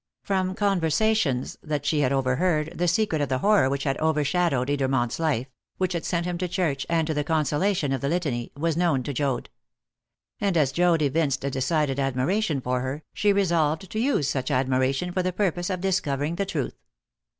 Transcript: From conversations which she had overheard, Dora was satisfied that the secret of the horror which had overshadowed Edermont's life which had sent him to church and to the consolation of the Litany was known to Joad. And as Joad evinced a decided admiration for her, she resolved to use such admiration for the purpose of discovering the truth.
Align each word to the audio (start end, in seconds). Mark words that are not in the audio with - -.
From 0.23 0.55
conversations 0.55 1.59
which 1.63 1.85
she 1.85 1.99
had 1.99 2.11
overheard, 2.11 2.39
Dora 2.39 2.39
was 2.41 2.65
satisfied 2.65 2.71
that 2.71 2.77
the 2.79 2.87
secret 2.95 3.21
of 3.21 3.29
the 3.29 3.37
horror 3.37 3.69
which 3.69 3.83
had 3.83 3.97
overshadowed 3.99 4.69
Edermont's 4.69 5.19
life 5.19 5.45
which 5.77 5.93
had 5.93 6.05
sent 6.05 6.25
him 6.25 6.39
to 6.39 6.47
church 6.47 6.87
and 6.89 7.05
to 7.05 7.13
the 7.13 7.23
consolation 7.23 7.91
of 7.91 8.01
the 8.01 8.09
Litany 8.09 8.51
was 8.57 8.75
known 8.75 9.03
to 9.03 9.13
Joad. 9.13 9.51
And 10.39 10.57
as 10.57 10.71
Joad 10.71 11.03
evinced 11.03 11.43
a 11.43 11.51
decided 11.51 11.99
admiration 11.99 12.61
for 12.61 12.79
her, 12.81 13.03
she 13.13 13.31
resolved 13.31 13.91
to 13.91 13.99
use 13.99 14.27
such 14.27 14.49
admiration 14.49 15.11
for 15.11 15.21
the 15.21 15.31
purpose 15.31 15.69
of 15.69 15.81
discovering 15.81 16.33
the 16.37 16.47
truth. 16.47 16.77